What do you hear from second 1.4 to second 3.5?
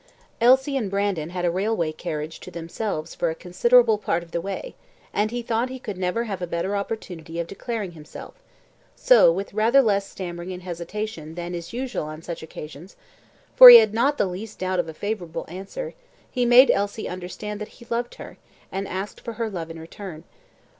a railway carriage to themselves for a